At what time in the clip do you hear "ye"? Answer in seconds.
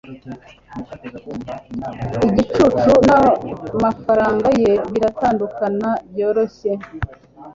4.61-4.71